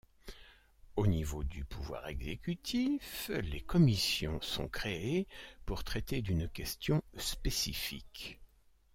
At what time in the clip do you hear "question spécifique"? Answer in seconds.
6.49-8.39